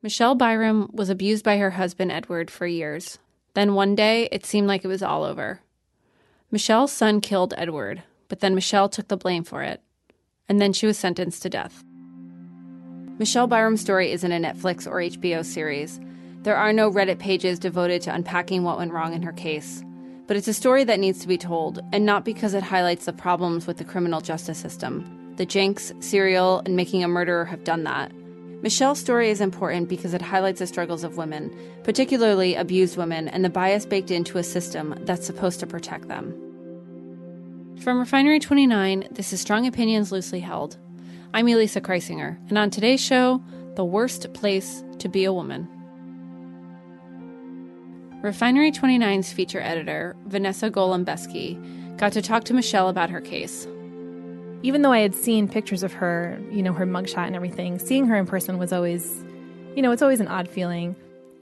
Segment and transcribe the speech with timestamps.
[0.00, 3.18] Michelle Byrom was abused by her husband Edward for years.
[3.54, 5.60] Then one day, it seemed like it was all over.
[6.52, 9.82] Michelle's son killed Edward, but then Michelle took the blame for it.
[10.48, 11.82] And then she was sentenced to death.
[13.18, 15.98] Michelle Byrom's story isn't a Netflix or HBO series.
[16.42, 19.82] There are no Reddit pages devoted to unpacking what went wrong in her case.
[20.28, 23.12] But it's a story that needs to be told, and not because it highlights the
[23.12, 25.34] problems with the criminal justice system.
[25.34, 28.12] The Jinx, Serial, and Making a Murderer have done that.
[28.60, 33.44] Michelle's story is important because it highlights the struggles of women, particularly abused women, and
[33.44, 36.34] the bias baked into a system that's supposed to protect them.
[37.80, 40.76] From Refinery 29, this is Strong Opinions Loosely Held.
[41.32, 43.40] I'm Elisa Kreisinger, and on today's show,
[43.76, 45.68] The Worst Place to Be a Woman.
[48.22, 53.68] Refinery 29's feature editor, Vanessa Golembewski, got to talk to Michelle about her case.
[54.62, 58.06] Even though I had seen pictures of her, you know, her mugshot and everything, seeing
[58.06, 59.22] her in person was always,
[59.76, 60.96] you know, it's always an odd feeling.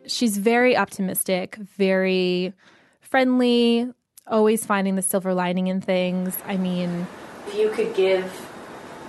[0.07, 2.53] She's very optimistic, very
[3.01, 3.91] friendly,
[4.27, 6.37] always finding the silver lining in things.
[6.47, 7.07] I mean,
[7.47, 8.25] If you could give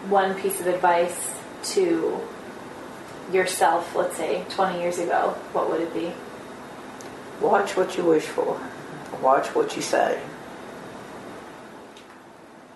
[0.10, 1.34] one piece of advice
[1.74, 2.22] to
[3.34, 6.14] yourself, let's say 20 years ago, what would it be?
[7.42, 8.60] Watch what you wish for.
[9.22, 10.22] Watch what you say.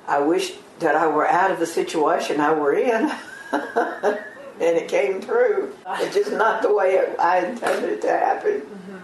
[0.08, 3.12] I wish that I were out of the situation I were in.
[3.52, 5.74] and it came true.
[5.88, 8.62] It's just not the way it, I intended it to happen.
[8.62, 8.98] Mm-hmm.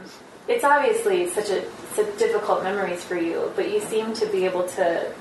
[0.47, 4.67] It's obviously such a such difficult memories for you, but you seem to be able
[4.69, 5.11] to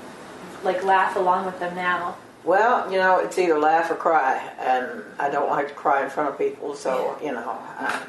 [0.63, 2.15] like laugh along with them now.
[2.43, 6.09] Well, you know, it's either laugh or cry, and I don't like to cry in
[6.09, 7.57] front of people, so, you know.
[7.77, 8.03] I,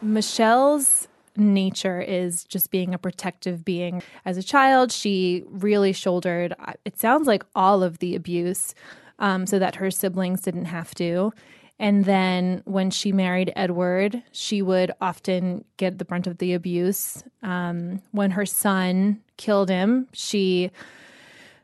[0.00, 4.02] Michelle's nature is just being a protective being.
[4.24, 8.74] As a child, she really shouldered, it sounds like all of the abuse
[9.18, 11.32] um, so that her siblings didn't have to.
[11.78, 17.24] And then when she married Edward, she would often get the brunt of the abuse.
[17.42, 20.70] Um, when her son killed him, she.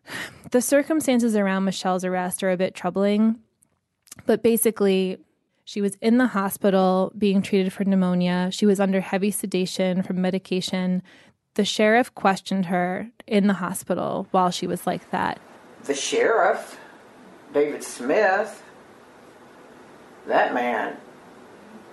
[0.50, 3.38] The circumstances around Michelle's arrest are a bit troubling,
[4.26, 5.18] but basically,
[5.70, 8.48] she was in the hospital being treated for pneumonia.
[8.50, 11.00] She was under heavy sedation from medication.
[11.54, 15.40] The sheriff questioned her in the hospital while she was like that.
[15.84, 16.76] the sheriff,
[17.54, 18.64] David Smith,
[20.26, 20.96] that man,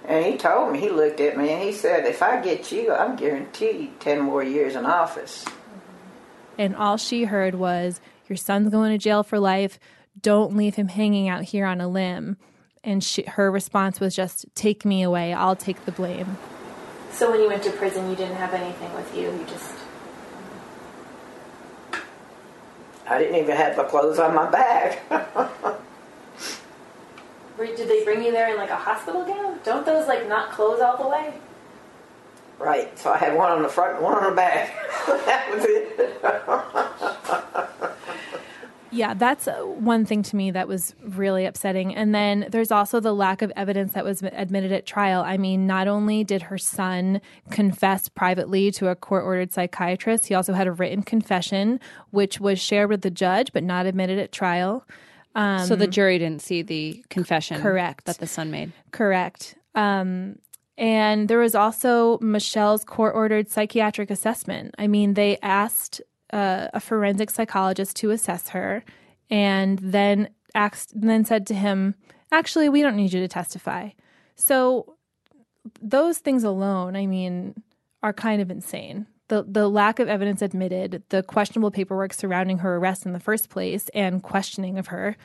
[0.06, 2.92] and he told me, he looked at me and he said, if I get you,
[2.92, 5.46] I'm guaranteed 10 more years in office.
[6.58, 9.78] And all she heard was, Your son's going to jail for life.
[10.20, 12.38] Don't leave him hanging out here on a limb.
[12.84, 15.34] And she, her response was just, Take me away.
[15.34, 16.38] I'll take the blame.
[17.12, 19.24] So when you went to prison, you didn't have anything with you.
[19.24, 19.74] You just
[23.10, 25.00] I didn't even have my clothes on my back.
[27.58, 29.60] Did they bring you there in like a hospital gown?
[29.64, 31.34] Don't those like not close all the way?
[32.60, 34.74] right, so I had one on the front and one on the back.
[35.08, 36.14] that was it.
[38.92, 41.96] Yeah, that's uh, one thing to me that was really upsetting.
[41.96, 45.22] And then there's also the lack of evidence that was admitted at trial.
[45.24, 50.34] I mean, not only did her son confess privately to a court ordered psychiatrist, he
[50.34, 51.80] also had a written confession,
[52.12, 54.86] which was shared with the judge but not admitted at trial.
[55.36, 58.06] so the jury didn't see the confession correct.
[58.06, 58.72] that the son made.
[58.92, 59.56] Correct.
[59.76, 60.40] Um,
[60.78, 64.76] and there was also Michelle's court ordered psychiatric assessment.
[64.78, 66.02] I mean, they asked
[66.32, 68.84] uh, a forensic psychologist to assess her
[69.30, 71.96] and then asked, then said to him,
[72.32, 73.90] actually, we don't need you to testify.
[74.36, 74.96] So
[75.82, 77.62] those things alone, I mean,
[78.04, 79.08] are kind of insane.
[79.30, 83.50] The, the lack of evidence admitted, the questionable paperwork surrounding her arrest in the first
[83.50, 85.18] place, and questioning of her,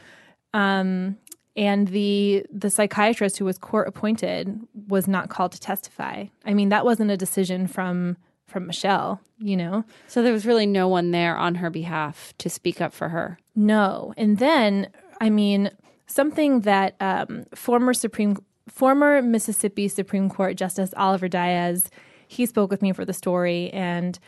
[0.53, 1.19] um,
[1.55, 6.25] and the the psychiatrist who was court appointed was not called to testify.
[6.45, 8.17] I mean, that wasn't a decision from
[8.53, 9.85] from Michelle, you know.
[10.07, 13.39] So there was really no one there on her behalf to speak up for her.
[13.57, 14.15] No.
[14.17, 14.89] And then,
[15.21, 15.71] I mean,
[16.07, 18.37] something that um, former Supreme
[18.69, 21.91] former Mississippi Supreme Court Justice Oliver Diaz,
[22.29, 24.19] he spoke with me for the story, and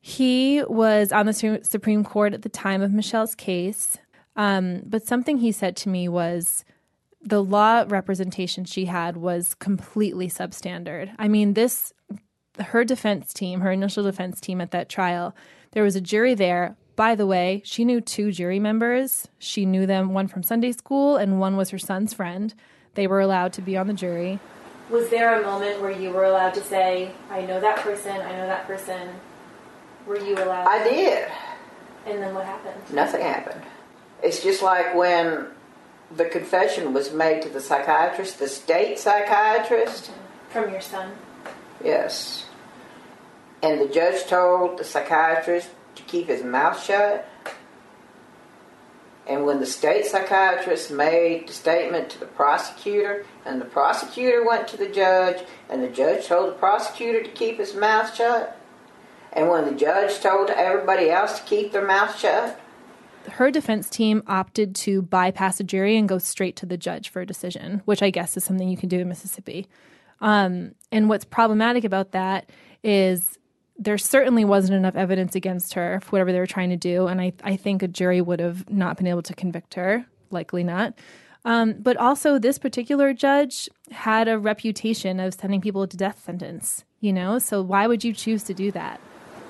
[0.00, 3.96] he was on the Supreme Court at the time of Michelle's case.
[4.36, 6.64] Um, but something he said to me was
[7.22, 11.14] the law representation she had was completely substandard.
[11.18, 11.92] I mean, this
[12.60, 15.34] her defense team, her initial defense team at that trial,
[15.72, 16.76] there was a jury there.
[16.96, 19.28] By the way, she knew two jury members.
[19.38, 22.54] She knew them, one from Sunday school and one was her son's friend.
[22.94, 24.38] They were allowed to be on the jury.
[24.90, 28.32] Was there a moment where you were allowed to say, I know that person, I
[28.32, 29.08] know that person?
[30.06, 30.68] Were you allowed?
[30.68, 31.28] I did.
[32.06, 32.80] And then what happened?
[32.92, 33.62] Nothing happened.
[34.22, 35.48] It's just like when
[36.14, 40.10] the confession was made to the psychiatrist, the state psychiatrist.
[40.50, 41.12] From your son?
[41.82, 42.43] Yes.
[43.64, 47.26] And the judge told the psychiatrist to keep his mouth shut.
[49.26, 54.68] And when the state psychiatrist made the statement to the prosecutor, and the prosecutor went
[54.68, 58.60] to the judge, and the judge told the prosecutor to keep his mouth shut,
[59.32, 62.60] and when the judge told everybody else to keep their mouth shut,
[63.30, 67.22] her defense team opted to bypass a jury and go straight to the judge for
[67.22, 69.66] a decision, which I guess is something you can do in Mississippi.
[70.20, 72.50] Um, and what's problematic about that
[72.82, 73.38] is
[73.76, 77.06] there certainly wasn't enough evidence against her for whatever they were trying to do.
[77.06, 80.62] And I, I think a jury would have not been able to convict her, likely
[80.62, 80.94] not.
[81.44, 86.84] Um, but also, this particular judge had a reputation of sending people to death sentence,
[87.00, 87.38] you know?
[87.38, 88.98] So why would you choose to do that?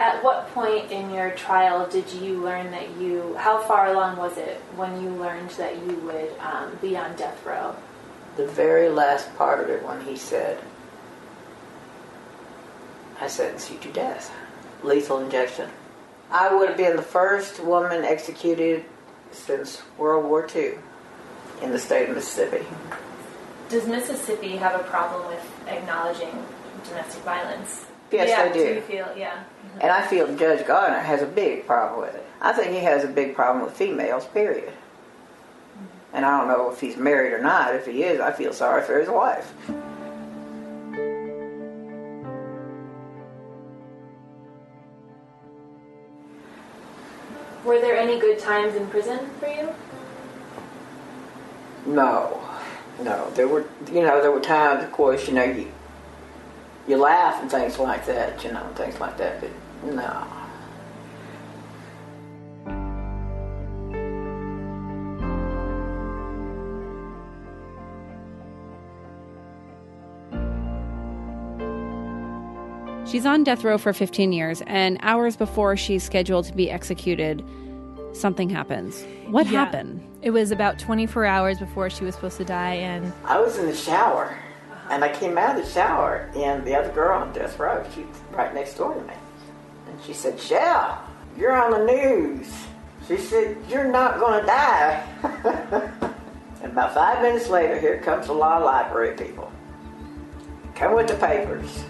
[0.00, 4.36] At what point in your trial did you learn that you, how far along was
[4.38, 7.76] it when you learned that you would um, be on death row?
[8.36, 10.58] The very last part of it when he said,
[13.20, 14.32] I sentence you to death.
[14.82, 15.70] Lethal injection.
[16.31, 18.84] I would have been the first woman executed
[19.31, 20.75] since World War II
[21.62, 22.64] in the state of Mississippi.
[23.69, 26.44] Does Mississippi have a problem with acknowledging
[26.88, 27.87] domestic violence?
[28.11, 28.75] Yes, yeah, they do.
[28.75, 29.44] Do feel, yeah.
[29.81, 32.25] And I feel Judge Gardner has a big problem with it.
[32.40, 34.72] I think he has a big problem with females, period.
[36.12, 37.75] And I don't know if he's married or not.
[37.75, 39.52] If he is, I feel sorry for his wife.
[48.14, 49.69] Any good times in prison for you?
[51.87, 52.40] No,
[53.02, 53.31] no.
[53.34, 55.70] There were, you know, there were times, of course, you know, you
[56.87, 59.40] you laugh and things like that, you know, things like that.
[59.40, 59.50] But
[59.84, 60.26] no.
[73.06, 77.44] She's on death row for 15 years, and hours before she's scheduled to be executed,
[78.14, 79.05] something happens.
[79.28, 79.58] What Yeah.
[79.64, 80.02] happened?
[80.22, 83.66] It was about 24 hours before she was supposed to die, and I was in
[83.66, 84.37] the shower,
[84.90, 88.05] and I came out of the shower, and the other girl on death row, she's
[88.32, 89.14] right next door to me.
[89.88, 90.99] And she said, Shell,
[91.37, 92.46] you're on the news.
[93.06, 95.02] She said, You're not going to die.
[96.62, 99.52] and about five minutes later, here comes a lot of library people.
[100.75, 101.84] Come with the papers.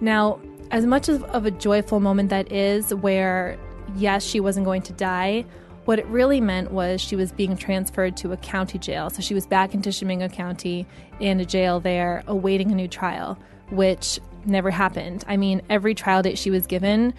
[0.00, 0.40] Now,
[0.70, 3.58] as much of, of a joyful moment that is, where
[3.96, 5.44] yes, she wasn't going to die,
[5.84, 9.08] what it really meant was she was being transferred to a county jail.
[9.08, 10.86] So she was back in Tishomingo County
[11.18, 13.38] in a jail there, awaiting a new trial,
[13.70, 15.24] which never happened.
[15.26, 17.14] I mean, every trial date she was given,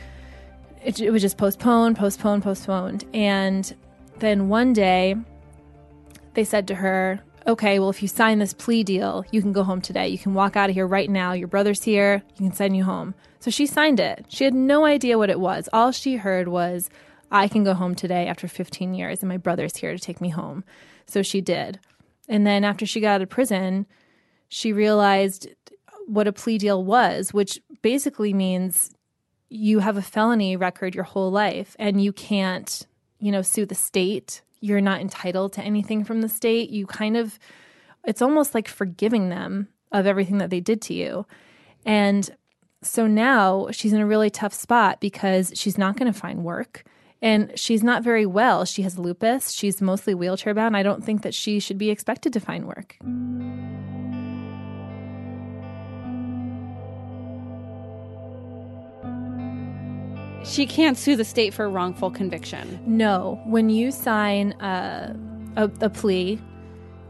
[0.84, 3.06] it, it was just postponed, postponed, postponed.
[3.14, 3.76] And
[4.20, 5.16] then one day,
[6.36, 7.20] they said to her,
[7.50, 10.08] okay, well, if you sign this plea deal, you can go home today.
[10.08, 11.34] You can walk out of here right now.
[11.34, 12.24] Your brother's here.
[12.38, 13.16] You can send you home.
[13.40, 14.26] So she signed it.
[14.30, 15.68] She had no idea what it was.
[15.74, 16.90] All she heard was,
[17.32, 20.30] I can go home today after 15 years, and my brother's here to take me
[20.30, 20.64] home.
[21.08, 21.80] So she did.
[22.28, 23.88] And then after she got out of prison,
[24.48, 25.48] she realized
[26.06, 28.92] what a plea deal was, which basically means
[29.50, 32.86] you have a felony record your whole life and you can't,
[33.20, 34.44] you know, sue the state.
[34.62, 36.70] You're not entitled to anything from the state.
[36.70, 37.40] You kind of,
[38.06, 41.26] it's almost like forgiving them of everything that they did to you.
[41.86, 42.30] And
[42.82, 46.84] so now she's in a really tough spot because she's not going to find work
[47.22, 48.66] and she's not very well.
[48.66, 49.52] She has lupus.
[49.52, 50.78] She's mostly wheelchair bound.
[50.78, 52.98] I don't think that she should be expected to find work.
[60.44, 62.80] She can't sue the state for wrongful conviction.
[62.86, 65.16] No, when you sign a,
[65.56, 66.40] a, a plea,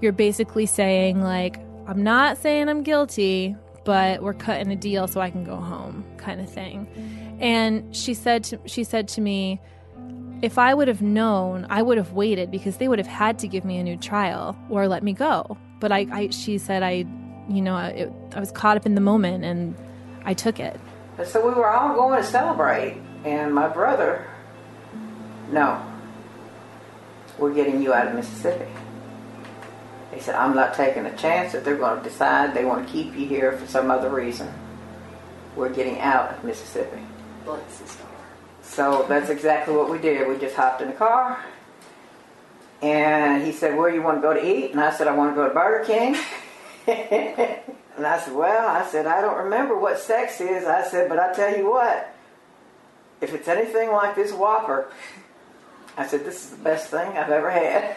[0.01, 3.55] you're basically saying, like, I'm not saying I'm guilty,
[3.86, 6.88] but we're cutting a deal so I can go home, kind of thing.
[7.39, 9.62] And she said to, she said to me,
[10.41, 13.48] if I would have known, I would have waited because they would have had to
[13.48, 15.57] give me a new trial or let me go.
[15.79, 17.05] But I, I she said, I,
[17.50, 19.75] you know, I, I was caught up in the moment and
[20.25, 20.79] I took it.
[21.25, 22.98] So we were all going to celebrate.
[23.23, 24.25] And my brother,
[25.51, 25.85] no,
[27.38, 28.69] we're getting you out of Mississippi.
[30.13, 32.91] He said, I'm not taking a chance that they're going to decide they want to
[32.91, 34.51] keep you here for some other reason.
[35.55, 37.01] We're getting out of Mississippi.
[37.45, 38.07] Bless the star.
[38.61, 40.27] So that's exactly what we did.
[40.27, 41.43] We just hopped in the car.
[42.81, 44.71] And he said, Where you want to go to eat?
[44.71, 46.15] And I said, I want to go to Burger King.
[46.88, 50.65] and I said, Well, I said, I don't remember what sex is.
[50.65, 52.13] I said, But I tell you what,
[53.21, 54.91] if it's anything like this Whopper,
[55.97, 57.95] I said, This is the best thing I've ever had.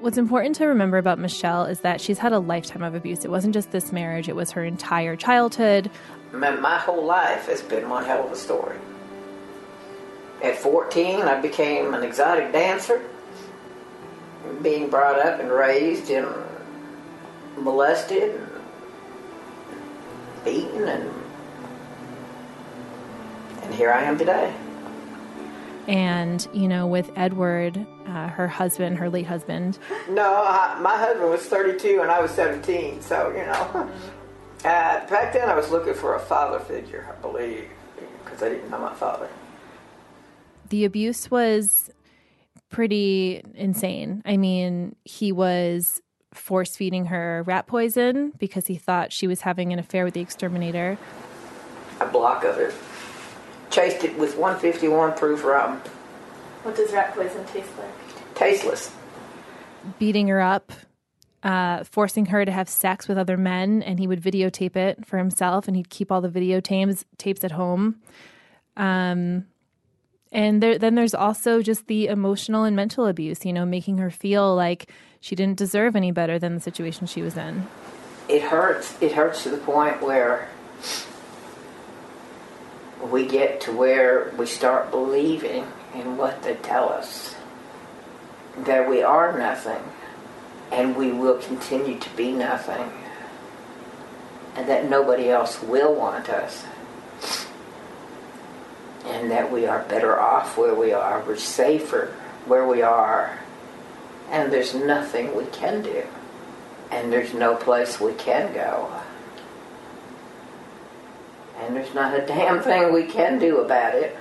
[0.00, 3.24] What's important to remember about Michelle is that she's had a lifetime of abuse.
[3.24, 5.90] It wasn't just this marriage, it was her entire childhood.
[6.32, 8.78] my, my whole life has been one hell of a story.
[10.42, 13.00] At 14, I became an exotic dancer,
[14.60, 16.26] being brought up and raised and
[17.56, 18.50] molested, and
[20.44, 21.10] beaten, and
[23.62, 24.54] and here I am today.
[25.88, 29.78] And, you know, with Edward, uh, her husband, her late husband,
[30.08, 33.90] No, I, my husband was 32 and I was 17, so you know.
[34.64, 37.64] Uh, back then, I was looking for a father figure, I believe,
[38.24, 39.28] because I didn't know my father.
[40.68, 41.90] the abuse was
[42.70, 44.22] pretty insane.
[44.24, 46.00] I mean, he was
[46.32, 50.20] force feeding her rat poison because he thought she was having an affair with the
[50.20, 50.98] exterminator.
[52.00, 52.74] A block of it.
[53.70, 55.80] Chased it with 151 proof rum.
[56.62, 58.34] What does rat poison taste like?
[58.34, 58.94] Tasteless.
[59.98, 60.72] beating her up,
[61.42, 65.18] uh, forcing her to have sex with other men, and he would videotape it for
[65.18, 67.96] himself, and he'd keep all the videotapes tapes at home.
[68.76, 69.46] Um,
[70.32, 73.44] and there, then there's also just the emotional and mental abuse.
[73.44, 77.22] You know, making her feel like she didn't deserve any better than the situation she
[77.22, 77.68] was in.
[78.28, 79.00] It hurts.
[79.00, 80.48] It hurts to the point where
[83.10, 87.34] we get to where we start believing in what they tell us.
[88.58, 89.82] That we are nothing,
[90.70, 92.90] and we will continue to be nothing,
[94.56, 96.64] and that nobody else will want us.
[99.06, 101.22] And that we are better off where we are.
[101.26, 102.14] We're safer
[102.46, 103.38] where we are.
[104.30, 106.04] And there's nothing we can do.
[106.90, 108.90] And there's no place we can go.
[111.58, 114.16] And there's not a damn thing we can do about it.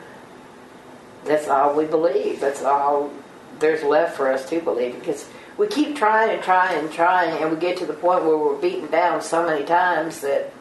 [1.26, 2.40] That's all we believe.
[2.40, 3.12] That's all
[3.60, 7.52] there's left for us to believe because we keep trying and trying and trying, and
[7.52, 10.52] we get to the point where we're beaten down so many times that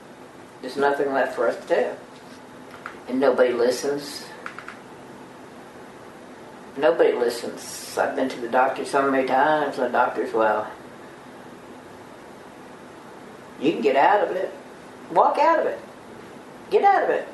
[0.60, 2.09] there's nothing left for us to do.
[3.10, 4.24] And nobody listens.
[6.76, 7.98] Nobody listens.
[7.98, 10.70] I've been to the doctor so many times, and the doctor's, well,
[13.60, 14.54] you can get out of it.
[15.10, 15.80] Walk out of it.
[16.70, 17.26] Get out of it.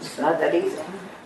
[0.00, 0.76] It's not that easy.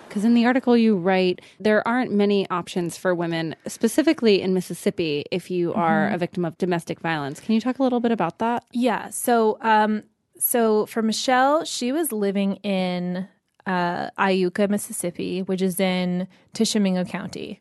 [0.07, 5.25] Because in the article you write, there aren't many options for women, specifically in Mississippi,
[5.31, 7.41] if you are a victim of domestic violence.
[7.41, 8.67] Can you talk a little bit about that?
[8.73, 9.09] Yeah.
[9.09, 10.03] So, um,
[10.41, 13.29] so for Michelle, she was living in
[13.67, 17.61] uh, Iuka, Mississippi, which is in Tishomingo County.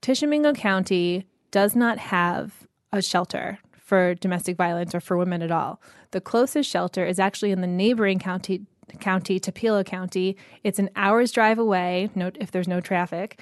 [0.00, 5.80] Tishomingo County does not have a shelter for domestic violence or for women at all.
[6.12, 8.64] The closest shelter is actually in the neighboring county,
[9.00, 10.36] county, Tupelo County.
[10.62, 12.10] It's an hour's drive away.
[12.14, 13.40] If there's no traffic.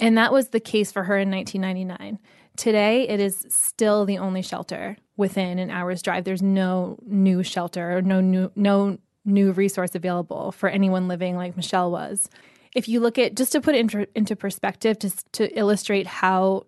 [0.00, 2.18] And that was the case for her in 1999.
[2.56, 6.24] Today, it is still the only shelter within an hour's drive.
[6.24, 11.56] There's no new shelter or no new no new resource available for anyone living like
[11.56, 12.30] Michelle was.
[12.74, 16.66] If you look at just to put it into, into perspective, just to illustrate how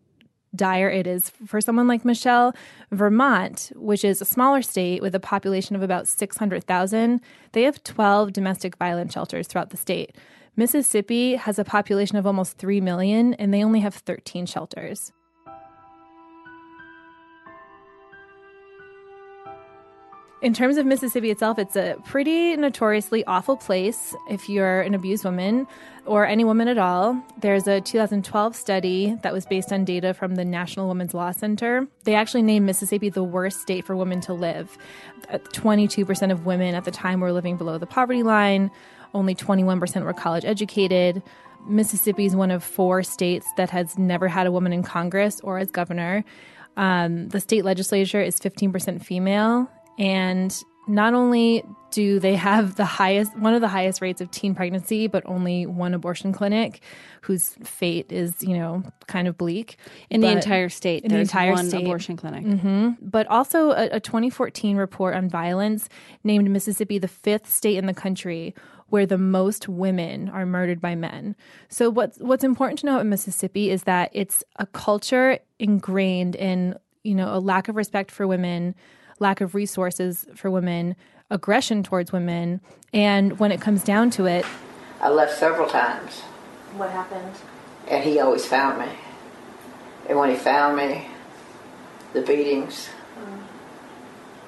[0.54, 2.54] dire it is for someone like Michelle,
[2.90, 7.20] Vermont, which is a smaller state with a population of about 600,000,
[7.52, 10.16] they have 12 domestic violence shelters throughout the state.
[10.56, 15.12] Mississippi has a population of almost 3 million and they only have 13 shelters.
[20.40, 25.24] In terms of Mississippi itself, it's a pretty notoriously awful place if you're an abused
[25.24, 25.66] woman
[26.06, 27.20] or any woman at all.
[27.40, 31.88] There's a 2012 study that was based on data from the National Women's Law Center.
[32.04, 34.78] They actually named Mississippi the worst state for women to live.
[35.28, 38.70] 22% of women at the time were living below the poverty line,
[39.14, 41.20] only 21% were college educated.
[41.66, 45.58] Mississippi is one of four states that has never had a woman in Congress or
[45.58, 46.24] as governor.
[46.76, 49.68] Um, the state legislature is 15% female.
[49.98, 54.54] And not only do they have the highest one of the highest rates of teen
[54.54, 56.82] pregnancy but only one abortion clinic
[57.22, 59.76] whose fate is you know kind of bleak
[60.10, 61.82] In the entire state, in the entire one state.
[61.82, 62.44] abortion clinic.
[62.44, 62.90] Mm-hmm.
[63.00, 65.88] but also a, a 2014 report on violence
[66.24, 68.54] named Mississippi the fifth state in the country
[68.88, 71.36] where the most women are murdered by men.
[71.68, 76.74] So what's what's important to know about Mississippi is that it's a culture ingrained in
[77.02, 78.74] you know a lack of respect for women,
[79.20, 80.96] lack of resources for women,
[81.30, 82.60] aggression towards women,
[82.92, 84.44] and when it comes down to it,
[85.00, 86.20] I left several times,
[86.76, 87.34] What happened?
[87.88, 88.88] and he always found me.
[90.08, 91.06] And when he found me,
[92.14, 92.88] the beatings,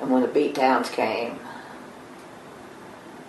[0.01, 1.39] and when the beat downs came,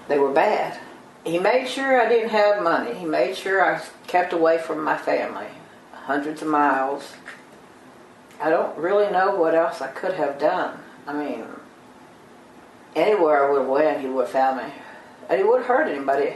[0.07, 0.79] they were bad.
[1.25, 2.93] He made sure I didn't have money.
[2.93, 5.48] He made sure I kept away from my family,
[5.93, 7.13] hundreds of miles.
[8.41, 10.79] I don't really know what else I could have done.
[11.08, 11.46] I mean,
[12.96, 14.74] anywhere I would have went, he would have found me.
[15.29, 16.36] And he would have hurt anybody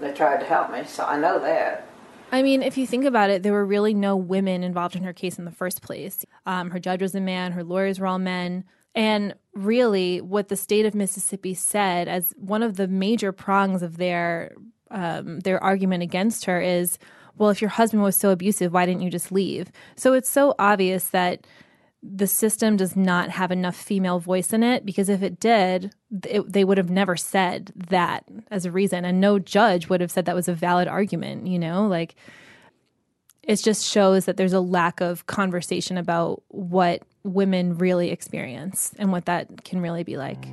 [0.00, 1.86] that tried to help me, so I know that.
[2.32, 5.12] I mean, if you think about it, there were really no women involved in her
[5.12, 6.24] case in the first place.
[6.44, 8.64] Um, her judge was a man, her lawyers were all men.
[8.94, 13.96] And really, what the state of Mississippi said as one of the major prongs of
[13.96, 14.54] their
[14.90, 16.98] um, their argument against her is,
[17.36, 19.70] well, if your husband was so abusive, why didn't you just leave?
[19.96, 21.46] So it's so obvious that
[22.14, 25.92] the system does not have enough female voice in it because if it did,
[26.24, 30.10] it, they would have never said that as a reason, and no judge would have
[30.10, 31.46] said that was a valid argument.
[31.46, 32.14] You know, like
[33.42, 39.12] it just shows that there's a lack of conversation about what women really experience and
[39.12, 40.46] what that can really be like.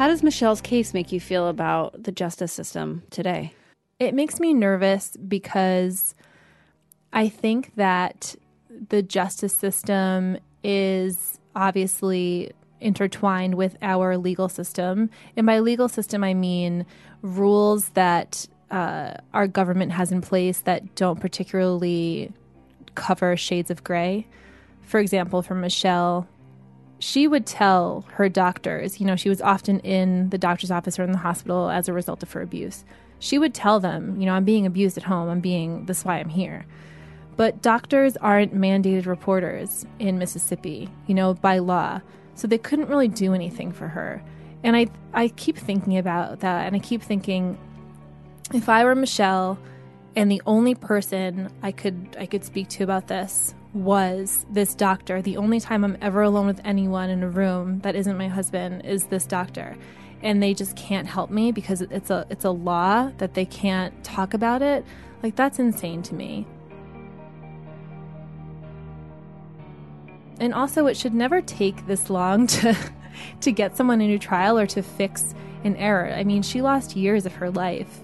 [0.00, 3.52] How does Michelle's case make you feel about the justice system today?
[3.98, 6.14] It makes me nervous because
[7.12, 8.34] I think that
[8.88, 15.10] the justice system is obviously intertwined with our legal system.
[15.36, 16.86] And by legal system, I mean
[17.20, 22.32] rules that uh, our government has in place that don't particularly
[22.94, 24.26] cover shades of gray.
[24.80, 26.26] For example, for Michelle,
[27.00, 31.02] she would tell her doctors, you know, she was often in the doctor's office or
[31.02, 32.84] in the hospital as a result of her abuse.
[33.18, 35.28] She would tell them, you know, I'm being abused at home.
[35.28, 36.66] I'm being, this is why I'm here.
[37.36, 42.02] But doctors aren't mandated reporters in Mississippi, you know, by law.
[42.34, 44.22] So they couldn't really do anything for her.
[44.62, 47.58] And I, I keep thinking about that and I keep thinking,
[48.52, 49.58] if I were Michelle
[50.16, 55.22] and the only person I could I could speak to about this was this doctor.
[55.22, 58.84] The only time I'm ever alone with anyone in a room that isn't my husband
[58.84, 59.76] is this doctor.
[60.22, 64.04] And they just can't help me because it's a it's a law that they can't
[64.04, 64.84] talk about it.
[65.22, 66.46] Like that's insane to me.
[70.40, 72.76] And also it should never take this long to
[73.40, 76.12] to get someone a new trial or to fix an error.
[76.12, 78.00] I mean, she lost years of her life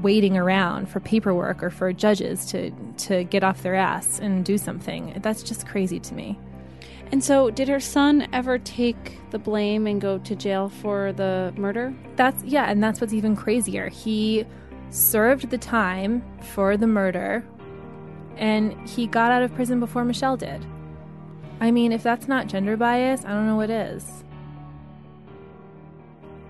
[0.00, 4.56] waiting around for paperwork or for judges to to get off their ass and do
[4.56, 5.18] something.
[5.22, 6.38] That's just crazy to me.
[7.10, 11.52] And so, did her son ever take the blame and go to jail for the
[11.56, 11.94] murder?
[12.16, 13.88] That's yeah, and that's what's even crazier.
[13.88, 14.46] He
[14.90, 16.22] served the time
[16.54, 17.44] for the murder
[18.36, 20.64] and he got out of prison before Michelle did.
[21.60, 24.24] I mean, if that's not gender bias, I don't know what is.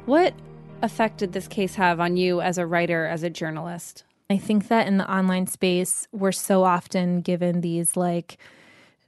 [0.07, 0.35] What
[0.83, 4.05] effect did this case have on you as a writer, as a journalist?
[4.29, 8.38] I think that in the online space, we're so often given these like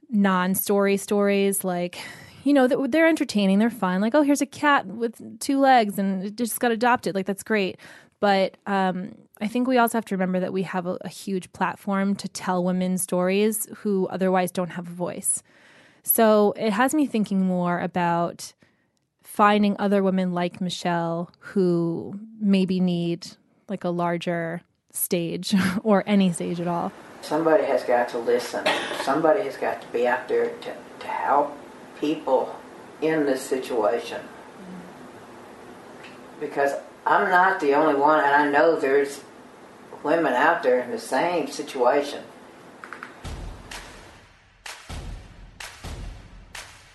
[0.09, 1.97] non story stories, like,
[2.43, 4.01] you know, that they're entertaining, they're fun.
[4.01, 7.15] Like, oh, here's a cat with two legs and it just got adopted.
[7.15, 7.77] Like, that's great.
[8.19, 11.51] But um, I think we also have to remember that we have a, a huge
[11.53, 15.43] platform to tell women's stories who otherwise don't have a voice.
[16.03, 18.53] So it has me thinking more about
[19.35, 23.27] finding other women like Michelle who maybe need
[23.67, 26.89] like a larger stage or any stage at all.
[27.21, 28.65] Somebody has got to listen.
[29.03, 31.57] Somebody has got to be out there to, to help
[31.99, 32.55] people
[33.01, 34.21] in this situation.
[36.39, 36.71] Because
[37.05, 39.21] I'm not the only one, and I know there's
[40.01, 42.23] women out there in the same situation.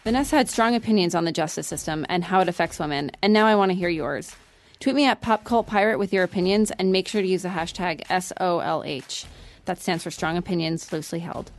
[0.03, 3.47] Vanessa had strong opinions on the justice system and how it affects women, and now
[3.47, 4.35] I want to hear yours.
[4.79, 9.27] Tweet me at PopCultPirate with your opinions, and make sure to use the hashtag SOLH.
[9.67, 11.51] That stands for Strong Opinions Loosely Held.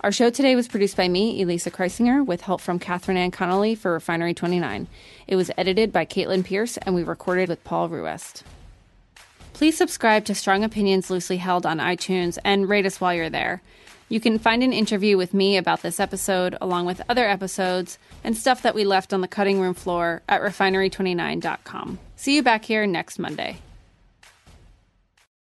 [0.00, 3.76] Our show today was produced by me, Elisa Kreisinger, with help from Catherine Ann Connolly
[3.76, 4.88] for Refinery 29.
[5.28, 8.42] It was edited by Caitlin Pierce, and we recorded with Paul Ruest.
[9.52, 13.62] Please subscribe to Strong Opinions Loosely Held on iTunes and rate us while you're there.
[14.14, 18.36] You can find an interview with me about this episode, along with other episodes and
[18.36, 21.98] stuff that we left on the cutting room floor at refinery29.com.
[22.14, 23.56] See you back here next Monday.